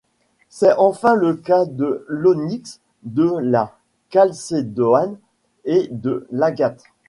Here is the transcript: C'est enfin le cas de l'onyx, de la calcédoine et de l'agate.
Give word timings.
C'est 0.49 0.73
enfin 0.79 1.13
le 1.13 1.35
cas 1.35 1.65
de 1.65 2.03
l'onyx, 2.09 2.79
de 3.03 3.37
la 3.39 3.77
calcédoine 4.09 5.19
et 5.63 5.89
de 5.91 6.25
l'agate. 6.31 6.83